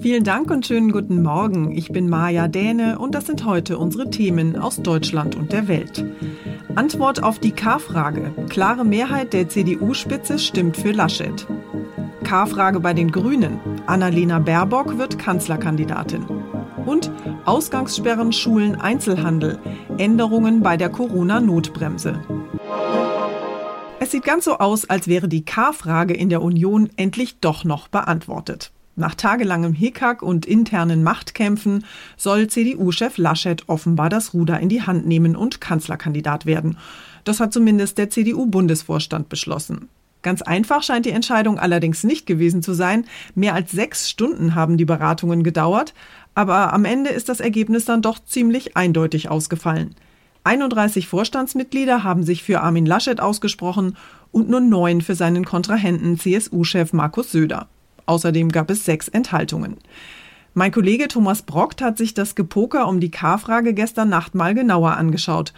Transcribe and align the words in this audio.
Vielen 0.00 0.24
Dank 0.24 0.50
und 0.50 0.66
schönen 0.66 0.92
guten 0.92 1.22
Morgen. 1.22 1.70
Ich 1.70 1.90
bin 1.90 2.08
Maja 2.08 2.48
Däne 2.48 2.98
und 2.98 3.14
das 3.14 3.26
sind 3.26 3.44
heute 3.44 3.78
unsere 3.78 4.10
Themen 4.10 4.56
aus 4.56 4.82
Deutschland 4.82 5.36
und 5.36 5.52
der 5.52 5.68
Welt. 5.68 6.04
Antwort 6.74 7.22
auf 7.22 7.38
die 7.38 7.52
K-Frage. 7.52 8.32
Klare 8.48 8.84
Mehrheit 8.84 9.32
der 9.32 9.48
CDU-Spitze 9.48 10.38
stimmt 10.38 10.76
für 10.76 10.92
Laschet. 10.92 11.46
K-Frage 12.24 12.80
bei 12.80 12.92
den 12.92 13.12
Grünen. 13.12 13.58
Annalena 13.86 14.40
Baerbock 14.40 14.98
wird 14.98 15.18
Kanzlerkandidatin. 15.18 16.24
Und 16.84 17.10
Ausgangssperren, 17.44 18.32
Schulen, 18.32 18.74
Einzelhandel. 18.74 19.58
Änderungen 19.96 20.60
bei 20.60 20.76
der 20.76 20.90
Corona-Notbremse. 20.90 22.20
Es 24.00 24.10
sieht 24.10 24.24
ganz 24.24 24.44
so 24.44 24.58
aus, 24.58 24.90
als 24.90 25.08
wäre 25.08 25.28
die 25.28 25.44
K-Frage 25.44 26.14
in 26.14 26.28
der 26.28 26.42
Union 26.42 26.90
endlich 26.96 27.38
doch 27.40 27.64
noch 27.64 27.88
beantwortet. 27.88 28.72
Nach 28.96 29.14
tagelangem 29.14 29.72
Hickhack 29.72 30.22
und 30.22 30.46
internen 30.46 31.02
Machtkämpfen 31.02 31.84
soll 32.16 32.46
CDU-Chef 32.46 33.18
Laschet 33.18 33.64
offenbar 33.66 34.08
das 34.08 34.34
Ruder 34.34 34.60
in 34.60 34.68
die 34.68 34.82
Hand 34.82 35.06
nehmen 35.06 35.34
und 35.34 35.60
Kanzlerkandidat 35.60 36.46
werden. 36.46 36.78
Das 37.24 37.40
hat 37.40 37.52
zumindest 37.52 37.98
der 37.98 38.10
CDU-Bundesvorstand 38.10 39.28
beschlossen. 39.28 39.88
Ganz 40.22 40.40
einfach 40.40 40.82
scheint 40.82 41.06
die 41.06 41.10
Entscheidung 41.10 41.58
allerdings 41.58 42.04
nicht 42.04 42.24
gewesen 42.26 42.62
zu 42.62 42.72
sein. 42.72 43.04
Mehr 43.34 43.54
als 43.54 43.72
sechs 43.72 44.08
Stunden 44.08 44.54
haben 44.54 44.78
die 44.78 44.86
Beratungen 44.86 45.42
gedauert, 45.42 45.92
aber 46.34 46.72
am 46.72 46.84
Ende 46.84 47.10
ist 47.10 47.28
das 47.28 47.40
Ergebnis 47.40 47.84
dann 47.84 48.00
doch 48.00 48.18
ziemlich 48.24 48.76
eindeutig 48.76 49.28
ausgefallen. 49.28 49.94
31 50.44 51.08
Vorstandsmitglieder 51.08 52.04
haben 52.04 52.22
sich 52.22 52.42
für 52.42 52.60
Armin 52.60 52.86
Laschet 52.86 53.20
ausgesprochen 53.20 53.96
und 54.30 54.48
nur 54.48 54.60
neun 54.60 55.00
für 55.00 55.14
seinen 55.14 55.44
Kontrahenten 55.44 56.18
CSU-Chef 56.18 56.92
Markus 56.92 57.32
Söder. 57.32 57.68
Außerdem 58.06 58.50
gab 58.50 58.70
es 58.70 58.84
sechs 58.84 59.08
Enthaltungen. 59.08 59.76
Mein 60.52 60.70
Kollege 60.70 61.08
Thomas 61.08 61.42
Brockt 61.42 61.82
hat 61.82 61.98
sich 61.98 62.14
das 62.14 62.34
Gepoker 62.34 62.86
um 62.86 63.00
die 63.00 63.10
K-Frage 63.10 63.74
gestern 63.74 64.08
Nacht 64.08 64.34
mal 64.34 64.54
genauer 64.54 64.92
angeschaut. 64.96 65.52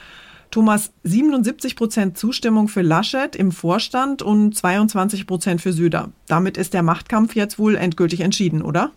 Thomas, 0.50 0.92
77 1.02 1.76
Prozent 1.76 2.16
Zustimmung 2.16 2.68
für 2.68 2.82
Laschet 2.82 3.36
im 3.36 3.52
Vorstand 3.52 4.22
und 4.22 4.56
22 4.56 5.26
Prozent 5.26 5.60
für 5.60 5.72
Söder. 5.72 6.10
Damit 6.28 6.56
ist 6.56 6.72
der 6.72 6.82
Machtkampf 6.82 7.34
jetzt 7.34 7.58
wohl 7.58 7.76
endgültig 7.76 8.20
entschieden, 8.20 8.62
oder? 8.62 8.90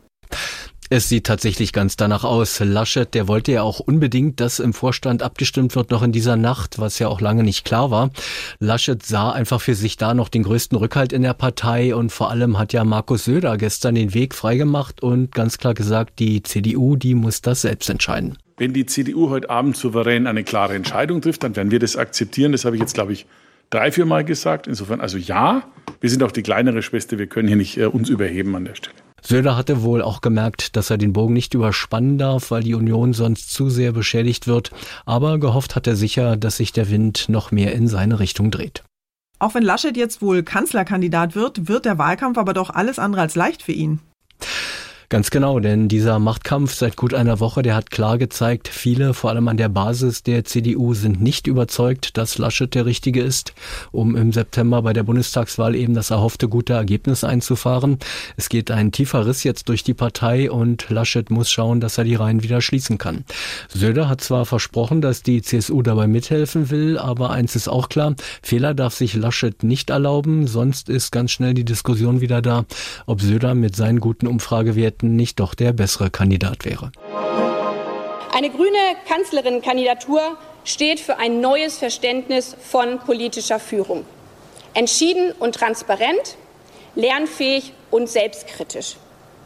Es 0.91 1.07
sieht 1.07 1.27
tatsächlich 1.27 1.71
ganz 1.71 1.97
danach 1.97 2.23
aus. 2.23 2.59
Laschet, 2.59 3.13
der 3.13 3.27
wollte 3.27 3.51
ja 3.51 3.61
auch 3.61 3.79
unbedingt, 3.79 4.39
dass 4.39 4.57
im 4.57 4.73
Vorstand 4.73 5.21
abgestimmt 5.21 5.75
wird 5.75 5.91
noch 5.91 6.01
in 6.01 6.11
dieser 6.11 6.35
Nacht, 6.35 6.79
was 6.79 6.97
ja 6.97 7.09
auch 7.09 7.21
lange 7.21 7.43
nicht 7.43 7.63
klar 7.63 7.91
war. 7.91 8.09
Laschet 8.57 9.03
sah 9.03 9.31
einfach 9.31 9.61
für 9.61 9.75
sich 9.75 9.97
da 9.97 10.15
noch 10.15 10.29
den 10.29 10.41
größten 10.41 10.75
Rückhalt 10.75 11.13
in 11.13 11.21
der 11.21 11.35
Partei 11.35 11.93
und 11.93 12.11
vor 12.11 12.31
allem 12.31 12.57
hat 12.57 12.73
ja 12.73 12.83
Markus 12.83 13.25
Söder 13.25 13.57
gestern 13.57 13.93
den 13.93 14.15
Weg 14.15 14.33
freigemacht 14.33 15.03
und 15.03 15.31
ganz 15.31 15.59
klar 15.59 15.75
gesagt, 15.75 16.17
die 16.17 16.41
CDU, 16.41 16.95
die 16.95 17.13
muss 17.13 17.43
das 17.43 17.61
selbst 17.61 17.87
entscheiden. 17.91 18.39
Wenn 18.57 18.73
die 18.73 18.87
CDU 18.87 19.29
heute 19.29 19.51
Abend 19.51 19.77
souverän 19.77 20.25
eine 20.25 20.43
klare 20.43 20.73
Entscheidung 20.73 21.21
trifft, 21.21 21.43
dann 21.43 21.55
werden 21.55 21.69
wir 21.69 21.79
das 21.79 21.97
akzeptieren. 21.97 22.51
Das 22.51 22.65
habe 22.65 22.77
ich 22.77 22.81
jetzt, 22.81 22.95
glaube 22.95 23.13
ich, 23.13 23.27
drei, 23.69 23.91
vier 23.91 24.07
Mal 24.07 24.25
gesagt. 24.25 24.65
Insofern, 24.65 25.01
also 25.01 25.19
ja, 25.19 25.61
wir 26.01 26.09
sind 26.09 26.23
auch 26.23 26.31
die 26.31 26.41
kleinere 26.41 26.81
Schwester, 26.81 27.19
wir 27.19 27.27
können 27.27 27.47
hier 27.47 27.57
nicht 27.57 27.77
äh, 27.77 27.85
uns 27.85 28.09
überheben 28.09 28.55
an 28.55 28.65
der 28.65 28.73
Stelle. 28.73 28.95
Söder 29.21 29.55
hatte 29.55 29.81
wohl 29.81 30.01
auch 30.01 30.21
gemerkt, 30.21 30.75
dass 30.75 30.89
er 30.89 30.97
den 30.97 31.13
Bogen 31.13 31.33
nicht 31.33 31.53
überspannen 31.53 32.17
darf, 32.17 32.51
weil 32.51 32.63
die 32.63 32.73
Union 32.73 33.13
sonst 33.13 33.53
zu 33.53 33.69
sehr 33.69 33.91
beschädigt 33.91 34.47
wird. 34.47 34.71
Aber 35.05 35.39
gehofft 35.39 35.75
hat 35.75 35.87
er 35.87 35.95
sicher, 35.95 36.37
dass 36.37 36.57
sich 36.57 36.71
der 36.71 36.89
Wind 36.89 37.29
noch 37.29 37.51
mehr 37.51 37.73
in 37.73 37.87
seine 37.87 38.19
Richtung 38.19 38.51
dreht. 38.51 38.83
Auch 39.39 39.53
wenn 39.53 39.63
Laschet 39.63 39.95
jetzt 39.95 40.21
wohl 40.21 40.43
Kanzlerkandidat 40.43 41.35
wird, 41.35 41.67
wird 41.67 41.85
der 41.85 41.97
Wahlkampf 41.97 42.37
aber 42.37 42.53
doch 42.53 42.69
alles 42.69 42.99
andere 42.99 43.21
als 43.21 43.35
leicht 43.35 43.63
für 43.63 43.71
ihn. 43.71 43.99
Ganz 45.11 45.31
genau, 45.31 45.59
denn 45.59 45.87
dieser 45.87 46.19
Machtkampf 46.19 46.75
seit 46.75 46.95
gut 46.95 47.15
einer 47.15 47.39
Woche, 47.39 47.63
der 47.63 47.73
hat 47.73 47.89
klar 47.89 48.19
gezeigt, 48.19 48.67
viele, 48.67 49.15
vor 49.15 49.31
allem 49.31 49.47
an 49.47 49.57
der 49.57 49.67
Basis 49.67 50.21
der 50.21 50.45
CDU, 50.45 50.93
sind 50.93 51.19
nicht 51.19 51.47
überzeugt, 51.47 52.15
dass 52.15 52.37
Laschet 52.37 52.75
der 52.75 52.85
Richtige 52.85 53.23
ist, 53.23 53.55
um 53.91 54.15
im 54.15 54.31
September 54.31 54.83
bei 54.83 54.93
der 54.93 55.01
Bundestagswahl 55.01 55.73
eben 55.73 55.95
das 55.95 56.11
erhoffte 56.11 56.47
gute 56.47 56.73
Ergebnis 56.73 57.23
einzufahren. 57.23 57.97
Es 58.37 58.49
geht 58.49 58.69
ein 58.69 58.91
tiefer 58.91 59.25
Riss 59.25 59.43
jetzt 59.43 59.67
durch 59.67 59.83
die 59.83 59.95
Partei 59.95 60.51
und 60.51 60.87
Laschet 60.91 61.31
muss 61.31 61.49
schauen, 61.49 61.81
dass 61.81 61.97
er 61.97 62.03
die 62.03 62.13
Reihen 62.13 62.43
wieder 62.43 62.61
schließen 62.61 62.99
kann. 62.99 63.25
Söder 63.67 64.09
hat 64.09 64.21
zwar 64.21 64.45
versprochen, 64.45 65.01
dass 65.01 65.23
die 65.23 65.41
CSU 65.41 65.81
dabei 65.81 66.05
mithelfen 66.05 66.69
will, 66.69 66.99
aber 66.99 67.31
eins 67.31 67.55
ist 67.55 67.67
auch 67.67 67.89
klar, 67.89 68.13
Fehler 68.43 68.75
darf 68.75 68.93
sich 68.93 69.15
Laschet 69.15 69.63
nicht 69.63 69.89
erlauben, 69.89 70.45
sonst 70.45 70.87
ist 70.87 71.11
ganz 71.11 71.31
schnell 71.31 71.55
die 71.55 71.65
Diskussion 71.65 72.21
wieder 72.21 72.43
da, 72.43 72.65
ob 73.07 73.21
Söder 73.21 73.55
mit 73.55 73.75
seinen 73.75 74.01
guten 74.01 74.27
Umfragewerten 74.27 74.98
Zeiten 74.99 75.15
nicht 75.15 75.39
doch 75.39 75.55
der 75.55 75.73
bessere 75.73 76.09
Kandidat 76.09 76.65
wäre. 76.65 76.91
Eine 78.31 78.49
grüne 78.49 78.77
Kanzlerinnenkandidatur 79.07 80.37
steht 80.65 80.99
für 80.99 81.17
ein 81.17 81.41
neues 81.41 81.77
Verständnis 81.77 82.55
von 82.61 82.99
politischer 82.99 83.59
Führung. 83.59 84.05
Entschieden 84.73 85.31
und 85.39 85.55
transparent, 85.55 86.37
lernfähig 86.95 87.73
und 87.91 88.07
selbstkritisch. 88.07 88.97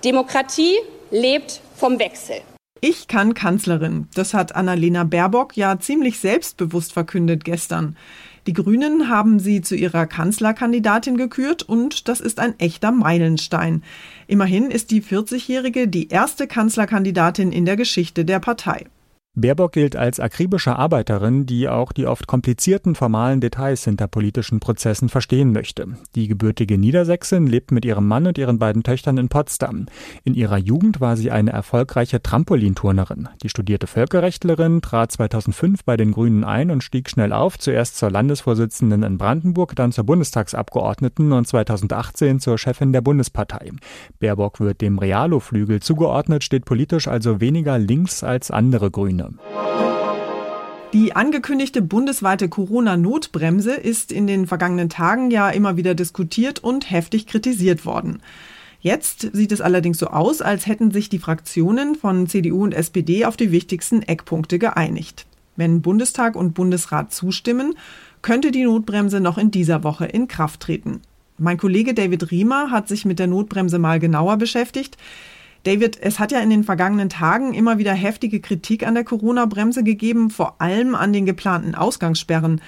Demokratie 0.03 0.75
lebt 1.11 1.61
vom 1.75 1.97
Wechsel. 1.99 2.41
Ich 2.81 3.07
kann 3.07 3.33
Kanzlerin. 3.33 4.09
Das 4.13 4.33
hat 4.33 4.55
Annalena 4.55 5.05
Baerbock 5.05 5.55
ja 5.55 5.79
ziemlich 5.79 6.19
selbstbewusst 6.19 6.91
verkündet 6.91 7.45
gestern. 7.45 7.95
Die 8.45 8.53
Grünen 8.53 9.07
haben 9.07 9.39
sie 9.39 9.61
zu 9.61 9.75
ihrer 9.75 10.05
Kanzlerkandidatin 10.05 11.15
gekürt 11.15 11.63
und 11.63 12.09
das 12.09 12.19
ist 12.19 12.39
ein 12.39 12.59
echter 12.59 12.91
Meilenstein. 12.91 13.83
Immerhin 14.27 14.69
ist 14.69 14.91
die 14.91 15.01
40-Jährige 15.01 15.87
die 15.87 16.09
erste 16.09 16.45
Kanzlerkandidatin 16.45 17.53
in 17.53 17.63
der 17.65 17.77
Geschichte 17.77 18.25
der 18.25 18.39
Partei. 18.39 18.87
Baerbock 19.35 19.71
gilt 19.71 19.95
als 19.95 20.19
akribische 20.19 20.75
Arbeiterin, 20.75 21.47
die 21.47 21.67
auch 21.67 21.91
die 21.91 22.05
oft 22.05 22.27
komplizierten 22.27 22.93
formalen 22.93 23.41
Details 23.41 23.83
hinter 23.83 24.07
politischen 24.07 24.59
Prozessen 24.59 25.09
verstehen 25.09 25.51
möchte. 25.51 25.87
Die 26.13 26.27
gebürtige 26.27 26.77
Niedersächsin 26.77 27.47
lebt 27.47 27.71
mit 27.71 27.83
ihrem 27.83 28.07
Mann 28.07 28.27
und 28.27 28.37
ihren 28.37 28.59
beiden 28.59 28.83
Töchtern 28.83 29.17
in 29.17 29.29
Potsdam. 29.29 29.87
In 30.23 30.35
ihrer 30.35 30.59
Jugend 30.59 31.01
war 31.01 31.17
sie 31.17 31.31
eine 31.31 31.49
erfolgreiche 31.49 32.21
Trampolinturnerin. 32.21 33.27
Die 33.41 33.49
studierte 33.49 33.87
Völkerrechtlerin 33.87 34.83
trat 34.83 35.11
2005 35.11 35.83
bei 35.83 35.97
den 35.97 36.11
Grünen 36.11 36.43
ein 36.43 36.69
und 36.69 36.83
stieg 36.83 37.09
schnell 37.09 37.33
auf, 37.33 37.57
zuerst 37.57 37.97
zur 37.97 38.11
Landesvorsitzenden 38.11 39.01
in 39.01 39.17
Brandenburg, 39.17 39.75
dann 39.75 39.91
zur 39.91 40.03
Bundestagsabgeordneten 40.03 41.31
und 41.31 41.47
2018 41.47 42.39
zur 42.39 42.59
Chefin 42.59 42.93
der 42.93 43.01
Bundespartei. 43.01 43.71
Baerbock 44.19 44.59
wird 44.59 44.81
dem 44.81 44.99
Realo-Flügel 44.99 45.81
zugeordnet, 45.81 46.43
steht 46.43 46.65
politisch 46.65 47.07
also 47.07 47.41
weniger 47.41 47.79
links 47.79 48.23
als 48.23 48.51
andere 48.51 48.91
Grüne. 48.91 49.22
Ukraine. 49.25 50.03
Die 50.93 51.15
angekündigte 51.15 51.81
bundesweite 51.81 52.49
Corona-Notbremse 52.49 53.73
ist 53.73 54.11
in 54.11 54.27
den 54.27 54.45
vergangenen 54.45 54.89
Tagen 54.89 55.31
ja 55.31 55.49
immer 55.49 55.75
wieder 55.75 55.95
diskutiert 55.95 56.59
und 56.59 56.91
heftig 56.91 57.25
kritisiert 57.25 57.83
worden. 57.83 58.21
Jetzt 58.79 59.29
sieht 59.33 59.51
es 59.51 59.61
allerdings 59.61 59.97
so 59.97 60.07
aus, 60.07 60.43
als 60.43 60.67
hätten 60.67 60.91
sich 60.91 61.09
die 61.09 61.17
Fraktionen 61.17 61.95
von 61.95 62.27
CDU 62.27 62.63
und 62.63 62.73
SPD 62.73 63.25
auf 63.25 63.37
die 63.37 63.51
wichtigsten 63.51 64.03
Eckpunkte 64.03 64.59
geeinigt. 64.59 65.25
Wenn 65.55 65.81
Bundestag 65.81 66.35
und 66.35 66.53
Bundesrat 66.53 67.11
zustimmen, 67.11 67.73
könnte 68.21 68.51
die 68.51 68.65
Notbremse 68.65 69.19
noch 69.19 69.39
in 69.39 69.49
dieser 69.49 69.83
Woche 69.83 70.05
in 70.05 70.27
Kraft 70.27 70.59
treten. 70.59 71.01
Mein 71.39 71.57
Kollege 71.57 71.95
David 71.95 72.29
Riemer 72.29 72.69
hat 72.69 72.87
sich 72.87 73.05
mit 73.05 73.17
der 73.17 73.27
Notbremse 73.27 73.79
mal 73.79 73.99
genauer 73.99 74.37
beschäftigt. 74.37 74.97
David, 75.63 75.97
es 76.01 76.19
hat 76.19 76.31
ja 76.31 76.39
in 76.39 76.49
den 76.49 76.63
vergangenen 76.63 77.09
Tagen 77.09 77.53
immer 77.53 77.77
wieder 77.77 77.93
heftige 77.93 78.41
Kritik 78.41 78.85
an 78.85 78.95
der 78.95 79.05
Corona-Bremse 79.05 79.83
gegeben, 79.83 80.29
vor 80.29 80.61
allem 80.61 80.93
an 80.93 81.13
den 81.13 81.25
geplanten 81.25 81.73
Ausgangssperren. 81.73 82.61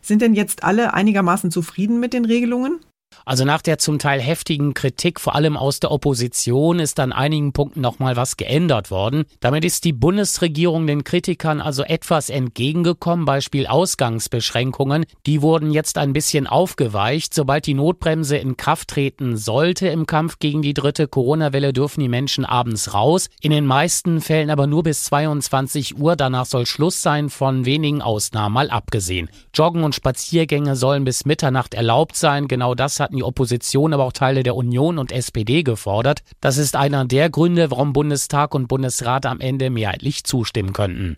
Sind 0.00 0.22
denn 0.22 0.34
jetzt 0.34 0.62
alle 0.62 0.94
einigermaßen 0.94 1.50
zufrieden 1.50 1.98
mit 1.98 2.12
den 2.12 2.24
Regelungen? 2.24 2.80
Also 3.24 3.44
nach 3.44 3.60
der 3.60 3.78
zum 3.78 3.98
Teil 3.98 4.20
heftigen 4.20 4.74
Kritik, 4.74 5.20
vor 5.20 5.34
allem 5.34 5.56
aus 5.56 5.80
der 5.80 5.90
Opposition, 5.90 6.78
ist 6.78 6.98
an 6.98 7.12
einigen 7.12 7.52
Punkten 7.52 7.80
nochmal 7.80 8.16
was 8.16 8.36
geändert 8.36 8.90
worden. 8.90 9.24
Damit 9.40 9.64
ist 9.64 9.84
die 9.84 9.92
Bundesregierung 9.92 10.86
den 10.86 11.04
Kritikern 11.04 11.60
also 11.60 11.82
etwas 11.82 12.30
entgegengekommen. 12.30 13.26
Beispiel 13.26 13.66
Ausgangsbeschränkungen. 13.66 15.04
Die 15.26 15.42
wurden 15.42 15.72
jetzt 15.72 15.98
ein 15.98 16.12
bisschen 16.12 16.46
aufgeweicht. 16.46 17.34
Sobald 17.34 17.66
die 17.66 17.74
Notbremse 17.74 18.36
in 18.36 18.56
Kraft 18.56 18.88
treten 18.88 19.36
sollte 19.36 19.88
im 19.88 20.06
Kampf 20.06 20.38
gegen 20.38 20.62
die 20.62 20.74
dritte 20.74 21.06
Corona-Welle, 21.06 21.72
dürfen 21.72 22.00
die 22.00 22.08
Menschen 22.08 22.44
abends 22.44 22.94
raus. 22.94 23.28
In 23.40 23.50
den 23.50 23.66
meisten 23.66 24.20
Fällen 24.20 24.50
aber 24.50 24.66
nur 24.66 24.84
bis 24.84 25.04
22 25.04 25.98
Uhr. 25.98 26.16
Danach 26.16 26.46
soll 26.46 26.66
Schluss 26.66 27.02
sein, 27.02 27.28
von 27.28 27.64
wenigen 27.64 28.00
Ausnahmen 28.00 28.54
mal 28.54 28.70
abgesehen. 28.70 29.28
Joggen 29.54 29.84
und 29.84 29.94
Spaziergänge 29.94 30.76
sollen 30.76 31.04
bis 31.04 31.26
Mitternacht 31.26 31.74
erlaubt 31.74 32.16
sein. 32.16 32.48
Genau 32.48 32.74
das 32.74 32.97
hatten 33.00 33.16
die 33.16 33.22
Opposition, 33.22 33.92
aber 33.92 34.04
auch 34.04 34.12
Teile 34.12 34.42
der 34.42 34.56
Union 34.56 34.98
und 34.98 35.12
SPD 35.12 35.62
gefordert. 35.62 36.20
Das 36.40 36.58
ist 36.58 36.76
einer 36.76 37.04
der 37.04 37.30
Gründe, 37.30 37.70
warum 37.70 37.92
Bundestag 37.92 38.54
und 38.54 38.68
Bundesrat 38.68 39.26
am 39.26 39.40
Ende 39.40 39.70
mehrheitlich 39.70 40.24
zustimmen 40.24 40.72
könnten. 40.72 41.16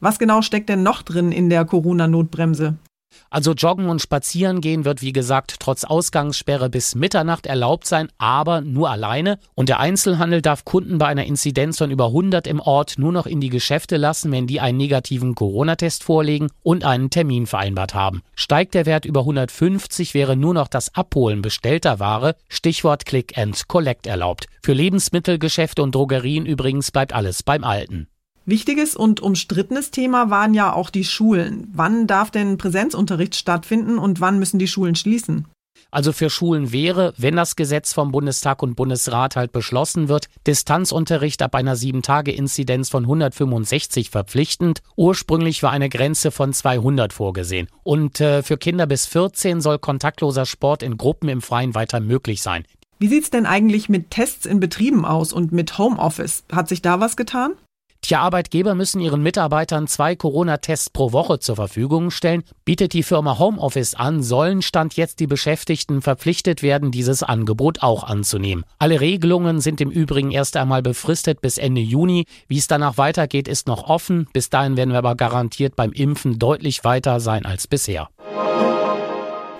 Was 0.00 0.18
genau 0.18 0.42
steckt 0.42 0.68
denn 0.68 0.82
noch 0.82 1.02
drin 1.02 1.30
in 1.30 1.50
der 1.50 1.64
Corona-Notbremse? 1.64 2.78
Also 3.30 3.52
Joggen 3.52 3.88
und 3.88 4.02
Spazieren 4.02 4.60
gehen 4.60 4.84
wird 4.84 5.02
wie 5.02 5.12
gesagt 5.12 5.56
trotz 5.60 5.84
Ausgangssperre 5.84 6.68
bis 6.68 6.96
Mitternacht 6.96 7.46
erlaubt 7.46 7.86
sein, 7.86 8.08
aber 8.18 8.60
nur 8.60 8.90
alleine. 8.90 9.38
Und 9.54 9.68
der 9.68 9.78
Einzelhandel 9.78 10.42
darf 10.42 10.64
Kunden 10.64 10.98
bei 10.98 11.06
einer 11.06 11.24
Inzidenz 11.24 11.78
von 11.78 11.92
über 11.92 12.06
100 12.06 12.48
im 12.48 12.58
Ort 12.58 12.98
nur 12.98 13.12
noch 13.12 13.26
in 13.26 13.40
die 13.40 13.48
Geschäfte 13.48 13.98
lassen, 13.98 14.32
wenn 14.32 14.48
die 14.48 14.60
einen 14.60 14.78
negativen 14.78 15.36
Corona-Test 15.36 16.02
vorlegen 16.02 16.48
und 16.62 16.84
einen 16.84 17.10
Termin 17.10 17.46
vereinbart 17.46 17.94
haben. 17.94 18.22
Steigt 18.34 18.74
der 18.74 18.84
Wert 18.84 19.04
über 19.04 19.20
150, 19.20 20.12
wäre 20.12 20.34
nur 20.34 20.54
noch 20.54 20.66
das 20.66 20.94
Abholen 20.96 21.40
bestellter 21.40 22.00
Ware, 22.00 22.34
Stichwort 22.48 23.06
Click 23.06 23.38
and 23.38 23.68
Collect 23.68 24.08
erlaubt. 24.08 24.46
Für 24.60 24.72
Lebensmittelgeschäfte 24.72 25.82
und 25.82 25.94
Drogerien 25.94 26.46
übrigens 26.46 26.90
bleibt 26.90 27.12
alles 27.12 27.44
beim 27.44 27.62
Alten. 27.62 28.09
Wichtiges 28.46 28.96
und 28.96 29.20
umstrittenes 29.20 29.90
Thema 29.90 30.30
waren 30.30 30.54
ja 30.54 30.72
auch 30.72 30.90
die 30.90 31.04
Schulen. 31.04 31.68
Wann 31.72 32.06
darf 32.06 32.30
denn 32.30 32.58
Präsenzunterricht 32.58 33.36
stattfinden 33.36 33.98
und 33.98 34.20
wann 34.20 34.38
müssen 34.38 34.58
die 34.58 34.68
Schulen 34.68 34.94
schließen? 34.94 35.46
Also 35.90 36.12
für 36.12 36.30
Schulen 36.30 36.72
wäre, 36.72 37.12
wenn 37.16 37.36
das 37.36 37.56
Gesetz 37.56 37.92
vom 37.92 38.12
Bundestag 38.12 38.62
und 38.62 38.76
Bundesrat 38.76 39.34
halt 39.36 39.52
beschlossen 39.52 40.08
wird, 40.08 40.26
Distanzunterricht 40.46 41.42
ab 41.42 41.54
einer 41.54 41.76
7-Tage-Inzidenz 41.76 42.88
von 42.88 43.04
165 43.04 44.10
verpflichtend. 44.10 44.82
Ursprünglich 44.96 45.62
war 45.62 45.72
eine 45.72 45.88
Grenze 45.88 46.30
von 46.30 46.52
200 46.52 47.12
vorgesehen. 47.12 47.68
Und 47.82 48.20
äh, 48.20 48.42
für 48.42 48.56
Kinder 48.56 48.86
bis 48.86 49.06
14 49.06 49.60
soll 49.60 49.78
kontaktloser 49.78 50.46
Sport 50.46 50.82
in 50.82 50.96
Gruppen 50.96 51.28
im 51.28 51.42
Freien 51.42 51.74
weiter 51.74 52.00
möglich 52.00 52.42
sein. 52.42 52.64
Wie 52.98 53.08
sieht's 53.08 53.30
denn 53.30 53.46
eigentlich 53.46 53.88
mit 53.88 54.10
Tests 54.10 54.46
in 54.46 54.60
Betrieben 54.60 55.04
aus 55.04 55.32
und 55.32 55.52
mit 55.52 55.78
Homeoffice? 55.78 56.44
Hat 56.52 56.68
sich 56.68 56.82
da 56.82 57.00
was 57.00 57.16
getan? 57.16 57.54
Tja, 58.02 58.22
Arbeitgeber 58.22 58.74
müssen 58.74 59.00
ihren 59.00 59.22
Mitarbeitern 59.22 59.86
zwei 59.86 60.16
Corona-Tests 60.16 60.88
pro 60.90 61.12
Woche 61.12 61.38
zur 61.38 61.56
Verfügung 61.56 62.10
stellen. 62.10 62.42
Bietet 62.64 62.94
die 62.94 63.02
Firma 63.02 63.38
Homeoffice 63.38 63.94
an, 63.94 64.22
sollen 64.22 64.62
Stand 64.62 64.94
jetzt 64.94 65.20
die 65.20 65.26
Beschäftigten 65.26 66.00
verpflichtet 66.00 66.62
werden, 66.62 66.92
dieses 66.92 67.22
Angebot 67.22 67.82
auch 67.82 68.04
anzunehmen. 68.04 68.64
Alle 68.78 69.00
Regelungen 69.00 69.60
sind 69.60 69.82
im 69.82 69.90
Übrigen 69.90 70.30
erst 70.30 70.56
einmal 70.56 70.80
befristet 70.82 71.42
bis 71.42 71.58
Ende 71.58 71.82
Juni. 71.82 72.24
Wie 72.48 72.56
es 72.56 72.68
danach 72.68 72.96
weitergeht, 72.96 73.48
ist 73.48 73.66
noch 73.66 73.84
offen. 73.84 74.28
Bis 74.32 74.48
dahin 74.48 74.78
werden 74.78 74.92
wir 74.92 74.98
aber 74.98 75.14
garantiert 75.14 75.76
beim 75.76 75.92
Impfen 75.92 76.38
deutlich 76.38 76.84
weiter 76.84 77.20
sein 77.20 77.44
als 77.44 77.66
bisher. 77.66 78.08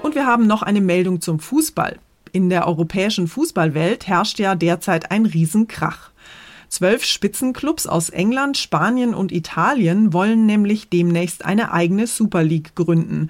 Und 0.02 0.14
wir 0.14 0.26
haben 0.26 0.46
noch 0.46 0.62
eine 0.62 0.80
Meldung 0.80 1.20
zum 1.20 1.40
Fußball. 1.40 1.98
In 2.32 2.48
der 2.48 2.66
europäischen 2.66 3.28
Fußballwelt 3.28 4.06
herrscht 4.06 4.38
ja 4.38 4.54
derzeit 4.54 5.10
ein 5.10 5.26
Riesenkrach. 5.26 6.10
Zwölf 6.70 7.04
Spitzenclubs 7.04 7.88
aus 7.88 8.10
England, 8.10 8.56
Spanien 8.56 9.12
und 9.12 9.32
Italien 9.32 10.12
wollen 10.12 10.46
nämlich 10.46 10.88
demnächst 10.88 11.44
eine 11.44 11.72
eigene 11.72 12.06
Super 12.06 12.44
League 12.44 12.76
gründen. 12.76 13.28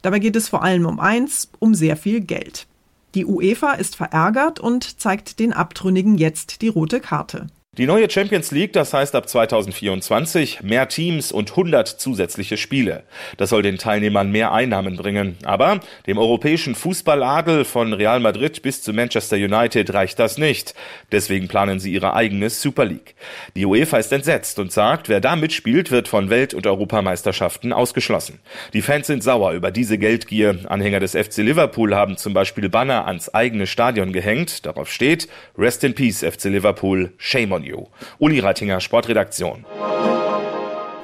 Dabei 0.00 0.18
geht 0.18 0.36
es 0.36 0.48
vor 0.48 0.62
allem 0.64 0.86
um 0.86 0.98
eins, 0.98 1.50
um 1.58 1.74
sehr 1.74 1.98
viel 1.98 2.22
Geld. 2.22 2.66
Die 3.14 3.26
UEFA 3.26 3.72
ist 3.72 3.94
verärgert 3.94 4.58
und 4.58 5.00
zeigt 5.00 5.38
den 5.38 5.52
Abtrünnigen 5.52 6.16
jetzt 6.16 6.62
die 6.62 6.68
rote 6.68 7.00
Karte. 7.00 7.48
Die 7.78 7.86
neue 7.86 8.10
Champions 8.10 8.50
League, 8.50 8.72
das 8.72 8.92
heißt 8.92 9.14
ab 9.14 9.28
2024 9.28 10.62
mehr 10.64 10.88
Teams 10.88 11.30
und 11.30 11.50
100 11.50 11.86
zusätzliche 11.86 12.56
Spiele. 12.56 13.04
Das 13.36 13.50
soll 13.50 13.62
den 13.62 13.78
Teilnehmern 13.78 14.32
mehr 14.32 14.50
Einnahmen 14.52 14.96
bringen. 14.96 15.36
Aber 15.44 15.78
dem 16.08 16.18
europäischen 16.18 16.74
Fußballadel 16.74 17.64
von 17.64 17.92
Real 17.92 18.18
Madrid 18.18 18.62
bis 18.62 18.82
zu 18.82 18.92
Manchester 18.92 19.36
United 19.36 19.94
reicht 19.94 20.18
das 20.18 20.38
nicht. 20.38 20.74
Deswegen 21.12 21.46
planen 21.46 21.78
sie 21.78 21.92
ihre 21.92 22.14
eigene 22.14 22.50
Super 22.50 22.84
League. 22.84 23.14
Die 23.54 23.64
UEFA 23.64 23.98
ist 23.98 24.12
entsetzt 24.12 24.58
und 24.58 24.72
sagt, 24.72 25.08
wer 25.08 25.20
da 25.20 25.36
mitspielt, 25.36 25.92
wird 25.92 26.08
von 26.08 26.30
Welt- 26.30 26.54
und 26.54 26.66
Europameisterschaften 26.66 27.72
ausgeschlossen. 27.72 28.40
Die 28.72 28.82
Fans 28.82 29.06
sind 29.06 29.22
sauer 29.22 29.52
über 29.52 29.70
diese 29.70 29.98
Geldgier. 29.98 30.58
Anhänger 30.66 30.98
des 30.98 31.12
FC 31.12 31.36
Liverpool 31.38 31.94
haben 31.94 32.16
zum 32.16 32.34
Beispiel 32.34 32.68
Banner 32.68 33.06
ans 33.06 33.32
eigene 33.32 33.68
Stadion 33.68 34.12
gehängt. 34.12 34.66
Darauf 34.66 34.90
steht 34.90 35.28
Rest 35.56 35.84
in 35.84 35.94
Peace 35.94 36.24
FC 36.24 36.46
Liverpool, 36.46 37.12
Shame 37.18 37.52
on 37.52 37.57
you. 37.64 37.78
Radio. 37.78 37.88
Uli 38.18 38.40
Reitinger, 38.40 38.80
Sportredaktion. 38.80 39.64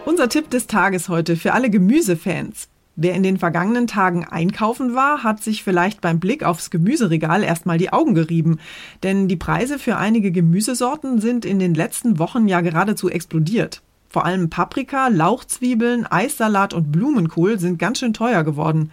Unser 0.05 0.29
Tipp 0.29 0.51
des 0.51 0.67
Tages 0.67 1.09
heute 1.09 1.37
für 1.37 1.53
alle 1.53 1.71
Gemüsefans. 1.71 2.69
Wer 2.97 3.15
in 3.15 3.23
den 3.23 3.39
vergangenen 3.39 3.87
Tagen 3.87 4.25
einkaufen 4.25 4.95
war, 4.95 5.25
hat 5.25 5.43
sich 5.43 5.65
vielleicht 5.65 6.01
beim 6.01 6.21
Blick 6.21 6.45
aufs 6.45 6.71
Gemüseregal 6.71 7.43
erstmal 7.43 7.79
die 7.79 7.93
Augen 7.93 8.15
gerieben. 8.15 8.61
Denn 9.03 9.27
die 9.27 9.37
Preise 9.37 9.79
für 9.79 9.97
einige 9.97 10.31
Gemüsesorten 10.31 11.21
sind 11.21 11.45
in 11.45 11.59
den 11.59 11.75
letzten 11.75 12.19
Wochen 12.19 12.47
ja 12.47 12.61
geradezu 12.61 13.11
explodiert. 13.11 13.83
Vor 14.09 14.25
allem 14.25 14.49
Paprika, 14.49 15.09
Lauchzwiebeln, 15.09 16.07
Eissalat 16.07 16.73
und 16.73 16.93
Blumenkohl 16.93 17.59
sind 17.59 17.81
ganz 17.81 17.99
schön 17.99 18.13
teuer 18.13 18.45
geworden. 18.45 18.93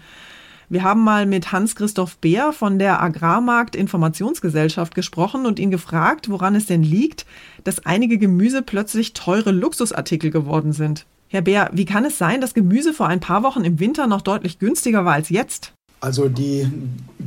Wir 0.71 0.83
haben 0.83 1.03
mal 1.03 1.25
mit 1.25 1.51
Hans-Christoph 1.51 2.15
Beer 2.19 2.53
von 2.53 2.79
der 2.79 3.03
Agrarmarkt 3.03 3.75
Informationsgesellschaft 3.75 4.95
gesprochen 4.95 5.45
und 5.45 5.59
ihn 5.59 5.69
gefragt, 5.69 6.29
woran 6.29 6.55
es 6.55 6.65
denn 6.65 6.81
liegt, 6.81 7.25
dass 7.65 7.85
einige 7.85 8.17
Gemüse 8.17 8.61
plötzlich 8.61 9.11
teure 9.11 9.51
Luxusartikel 9.51 10.31
geworden 10.31 10.71
sind. 10.71 11.05
Herr 11.27 11.41
Beer, 11.41 11.69
wie 11.73 11.83
kann 11.83 12.05
es 12.05 12.17
sein, 12.17 12.39
dass 12.39 12.53
Gemüse 12.53 12.93
vor 12.93 13.07
ein 13.07 13.19
paar 13.19 13.43
Wochen 13.43 13.65
im 13.65 13.81
Winter 13.81 14.07
noch 14.07 14.21
deutlich 14.21 14.59
günstiger 14.59 15.03
war 15.03 15.11
als 15.11 15.27
jetzt? 15.27 15.73
Also 15.99 16.29
die 16.29 16.71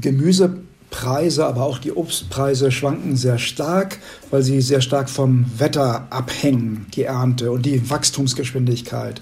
Gemüse 0.00 0.60
Preise, 0.88 1.44
aber 1.44 1.64
auch 1.64 1.76
die 1.76 1.92
Obstpreise 1.92 2.70
schwanken 2.70 3.14
sehr 3.14 3.36
stark, 3.36 3.98
weil 4.30 4.42
sie 4.42 4.62
sehr 4.62 4.80
stark 4.80 5.10
vom 5.10 5.44
Wetter 5.58 6.06
abhängen, 6.08 6.86
die 6.94 7.02
Ernte 7.02 7.52
und 7.52 7.66
die 7.66 7.90
Wachstumsgeschwindigkeit. 7.90 9.20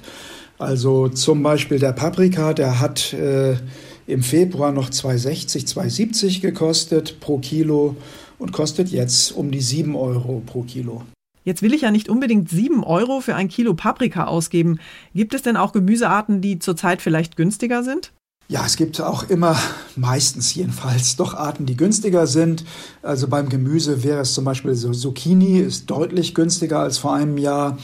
Also 0.58 1.08
zum 1.08 1.42
Beispiel 1.42 1.80
der 1.80 1.92
Paprika, 1.92 2.52
der 2.52 2.78
hat 2.78 3.12
äh, 3.14 3.56
im 4.06 4.22
Februar 4.22 4.72
noch 4.72 4.90
2,60, 4.90 5.74
2,70 5.74 6.40
gekostet 6.40 7.20
pro 7.20 7.38
Kilo 7.38 7.96
und 8.38 8.52
kostet 8.52 8.88
jetzt 8.88 9.32
um 9.32 9.50
die 9.50 9.60
7 9.60 9.94
Euro 9.94 10.42
pro 10.44 10.62
Kilo. 10.62 11.02
Jetzt 11.44 11.62
will 11.62 11.74
ich 11.74 11.82
ja 11.82 11.90
nicht 11.90 12.08
unbedingt 12.08 12.48
7 12.48 12.84
Euro 12.84 13.20
für 13.20 13.34
ein 13.34 13.48
Kilo 13.48 13.74
Paprika 13.74 14.24
ausgeben. 14.24 14.78
Gibt 15.14 15.34
es 15.34 15.42
denn 15.42 15.56
auch 15.56 15.72
Gemüsearten, 15.72 16.40
die 16.40 16.58
zurzeit 16.58 17.02
vielleicht 17.02 17.36
günstiger 17.36 17.82
sind? 17.82 18.12
Ja, 18.48 18.66
es 18.66 18.76
gibt 18.76 19.00
auch 19.00 19.30
immer, 19.30 19.56
meistens 19.96 20.54
jedenfalls, 20.54 21.16
doch 21.16 21.34
Arten, 21.34 21.64
die 21.64 21.76
günstiger 21.76 22.26
sind. 22.26 22.64
Also 23.02 23.28
beim 23.28 23.48
Gemüse 23.48 24.04
wäre 24.04 24.20
es 24.20 24.34
zum 24.34 24.44
Beispiel 24.44 24.74
so 24.74 24.92
Zucchini, 24.92 25.58
ist 25.58 25.90
deutlich 25.90 26.34
günstiger 26.34 26.80
als 26.80 26.98
vor 26.98 27.14
einem 27.14 27.38
Jahr 27.38 27.78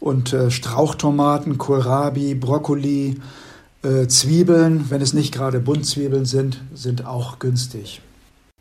und 0.00 0.32
äh, 0.32 0.50
Strauchtomaten, 0.50 1.58
Kohlrabi, 1.58 2.34
Brokkoli, 2.34 3.16
äh, 3.82 4.06
Zwiebeln, 4.06 4.90
wenn 4.90 5.00
es 5.00 5.12
nicht 5.12 5.32
gerade 5.32 5.60
Buntzwiebeln 5.60 6.24
sind, 6.24 6.62
sind 6.74 7.06
auch 7.06 7.38
günstig. 7.38 8.00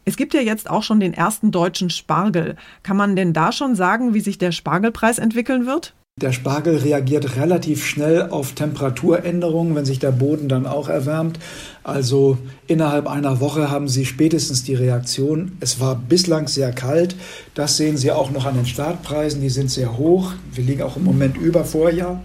Es 0.03 0.17
gibt 0.17 0.33
ja 0.33 0.41
jetzt 0.41 0.69
auch 0.69 0.83
schon 0.83 0.99
den 0.99 1.13
ersten 1.13 1.51
deutschen 1.51 1.89
Spargel. 1.89 2.55
Kann 2.81 2.97
man 2.97 3.15
denn 3.15 3.33
da 3.33 3.51
schon 3.51 3.75
sagen, 3.75 4.13
wie 4.13 4.19
sich 4.19 4.37
der 4.37 4.51
Spargelpreis 4.51 5.19
entwickeln 5.19 5.65
wird? 5.67 5.93
Der 6.19 6.33
Spargel 6.33 6.77
reagiert 6.77 7.37
relativ 7.37 7.85
schnell 7.85 8.29
auf 8.29 8.51
Temperaturänderungen, 8.51 9.75
wenn 9.75 9.85
sich 9.85 9.99
der 9.99 10.11
Boden 10.11 10.49
dann 10.49 10.65
auch 10.65 10.89
erwärmt. 10.89 11.39
Also 11.83 12.37
innerhalb 12.67 13.07
einer 13.07 13.39
Woche 13.39 13.71
haben 13.71 13.87
Sie 13.87 14.05
spätestens 14.05 14.63
die 14.63 14.75
Reaktion. 14.75 15.53
Es 15.61 15.79
war 15.79 15.95
bislang 15.95 16.47
sehr 16.47 16.73
kalt. 16.73 17.15
Das 17.53 17.77
sehen 17.77 17.95
Sie 17.95 18.11
auch 18.11 18.29
noch 18.29 18.45
an 18.45 18.55
den 18.55 18.65
Startpreisen. 18.65 19.41
Die 19.41 19.49
sind 19.49 19.71
sehr 19.71 19.97
hoch. 19.97 20.33
Wir 20.53 20.63
liegen 20.63 20.81
auch 20.81 20.97
im 20.97 21.05
Moment 21.05 21.37
über 21.37 21.63
Vorjahr. 21.63 22.21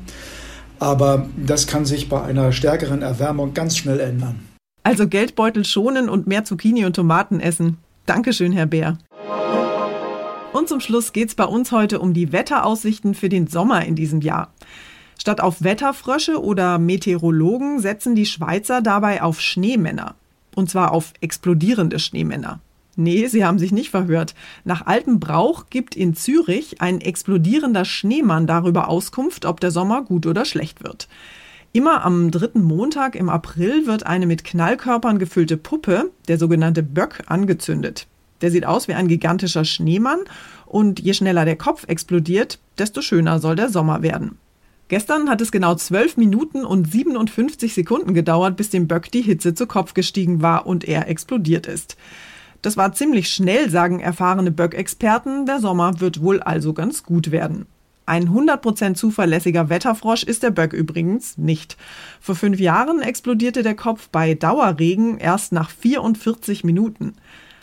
Aber 0.78 1.26
das 1.36 1.66
kann 1.66 1.84
sich 1.86 2.08
bei 2.08 2.22
einer 2.22 2.52
stärkeren 2.52 3.02
Erwärmung 3.02 3.54
ganz 3.54 3.76
schnell 3.76 4.00
ändern. 4.00 4.40
Also 4.82 5.08
Geldbeutel 5.08 5.64
schonen 5.64 6.08
und 6.08 6.26
mehr 6.26 6.44
Zucchini 6.44 6.84
und 6.84 6.94
Tomaten 6.94 7.40
essen. 7.40 7.78
Dankeschön, 8.04 8.52
Herr 8.52 8.66
Bär. 8.66 8.98
Und 10.52 10.68
zum 10.68 10.80
Schluss 10.80 11.12
geht 11.12 11.28
es 11.28 11.34
bei 11.34 11.44
uns 11.44 11.72
heute 11.72 11.98
um 11.98 12.14
die 12.14 12.32
Wetteraussichten 12.32 13.14
für 13.14 13.28
den 13.28 13.46
Sommer 13.46 13.84
in 13.84 13.94
diesem 13.94 14.20
Jahr. 14.20 14.52
Statt 15.18 15.40
auf 15.40 15.62
Wetterfrösche 15.62 16.40
oder 16.42 16.78
Meteorologen 16.78 17.80
setzen 17.80 18.14
die 18.14 18.26
Schweizer 18.26 18.80
dabei 18.80 19.22
auf 19.22 19.40
Schneemänner. 19.40 20.14
Und 20.54 20.70
zwar 20.70 20.92
auf 20.92 21.12
explodierende 21.20 21.98
Schneemänner. 21.98 22.60
Nee, 22.96 23.26
sie 23.26 23.44
haben 23.44 23.58
sich 23.58 23.72
nicht 23.72 23.90
verhört. 23.90 24.34
Nach 24.64 24.86
altem 24.86 25.20
Brauch 25.20 25.66
gibt 25.68 25.94
in 25.94 26.14
Zürich 26.14 26.80
ein 26.80 27.02
explodierender 27.02 27.84
Schneemann 27.84 28.46
darüber 28.46 28.88
Auskunft, 28.88 29.44
ob 29.44 29.60
der 29.60 29.70
Sommer 29.70 30.02
gut 30.02 30.26
oder 30.26 30.46
schlecht 30.46 30.82
wird. 30.82 31.06
Immer 31.72 32.06
am 32.06 32.30
dritten 32.30 32.62
Montag 32.62 33.14
im 33.14 33.28
April 33.28 33.86
wird 33.86 34.06
eine 34.06 34.26
mit 34.26 34.44
Knallkörpern 34.44 35.18
gefüllte 35.18 35.58
Puppe, 35.58 36.10
der 36.26 36.38
sogenannte 36.38 36.82
Böck, 36.82 37.24
angezündet. 37.26 38.06
Der 38.40 38.50
sieht 38.50 38.64
aus 38.64 38.88
wie 38.88 38.94
ein 38.94 39.08
gigantischer 39.08 39.66
Schneemann 39.66 40.20
und 40.64 40.98
je 40.98 41.12
schneller 41.12 41.44
der 41.44 41.56
Kopf 41.56 41.84
explodiert, 41.88 42.58
desto 42.78 43.02
schöner 43.02 43.40
soll 43.40 43.56
der 43.56 43.68
Sommer 43.68 44.00
werden. 44.00 44.38
Gestern 44.88 45.28
hat 45.28 45.40
es 45.42 45.52
genau 45.52 45.74
12 45.74 46.16
Minuten 46.16 46.64
und 46.64 46.90
57 46.90 47.74
Sekunden 47.74 48.14
gedauert, 48.14 48.56
bis 48.56 48.70
dem 48.70 48.86
Böck 48.86 49.10
die 49.10 49.22
Hitze 49.22 49.52
zu 49.52 49.66
Kopf 49.66 49.92
gestiegen 49.92 50.40
war 50.40 50.66
und 50.66 50.84
er 50.84 51.08
explodiert 51.08 51.66
ist. 51.66 51.96
Das 52.66 52.76
war 52.76 52.92
ziemlich 52.92 53.28
schnell, 53.28 53.70
sagen 53.70 54.00
erfahrene 54.00 54.50
Böck-Experten. 54.50 55.46
Der 55.46 55.60
Sommer 55.60 56.00
wird 56.00 56.20
wohl 56.20 56.42
also 56.42 56.72
ganz 56.72 57.04
gut 57.04 57.30
werden. 57.30 57.66
Ein 58.06 58.30
100% 58.30 58.94
zuverlässiger 58.94 59.68
Wetterfrosch 59.68 60.24
ist 60.24 60.42
der 60.42 60.50
Böck 60.50 60.72
übrigens 60.72 61.38
nicht. 61.38 61.76
Vor 62.20 62.34
fünf 62.34 62.58
Jahren 62.58 63.02
explodierte 63.02 63.62
der 63.62 63.76
Kopf 63.76 64.08
bei 64.08 64.34
Dauerregen 64.34 65.18
erst 65.18 65.52
nach 65.52 65.70
44 65.70 66.64
Minuten. 66.64 67.14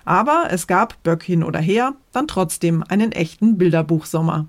Aber 0.06 0.46
es 0.52 0.68
gab, 0.68 1.04
Böck 1.04 1.24
hin 1.24 1.44
oder 1.44 1.60
her, 1.60 1.96
dann 2.14 2.30
trotzdem 2.30 2.82
einen 2.88 3.12
echten 3.12 3.58
Bilderbuchsommer. 3.58 4.48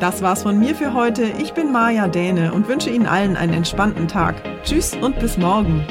Das 0.00 0.22
war's 0.22 0.42
von 0.42 0.58
mir 0.58 0.74
für 0.74 0.92
heute. 0.92 1.22
Ich 1.40 1.52
bin 1.52 1.70
Maja 1.70 2.08
Däne 2.08 2.52
und 2.52 2.66
wünsche 2.66 2.90
Ihnen 2.90 3.06
allen 3.06 3.36
einen 3.36 3.54
entspannten 3.54 4.08
Tag. 4.08 4.42
Tschüss 4.64 4.96
und 4.96 5.20
bis 5.20 5.38
morgen. 5.38 5.84